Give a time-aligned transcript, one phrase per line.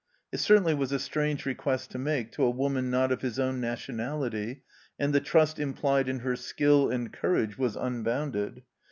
[0.31, 3.59] It certainly was a strange request to make to a woman not of his own
[3.61, 4.63] nationality,
[4.97, 8.63] and the trust implied in her skill and courage was un bounded.